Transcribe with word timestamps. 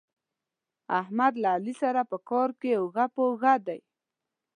احمد 0.99 1.33
له 1.41 1.47
علي 1.55 1.73
سره 1.81 2.01
په 2.11 2.17
کار 2.29 2.49
کې 2.59 2.71
اوږه 2.79 3.05
په 3.13 3.21
اوږه 3.27 3.55
دی. 3.67 3.79